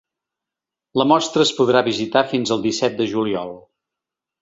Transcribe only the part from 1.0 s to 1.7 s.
La mostra es